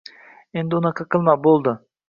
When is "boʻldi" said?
1.47-1.79